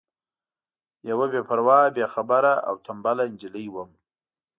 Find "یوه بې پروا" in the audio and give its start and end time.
1.09-1.79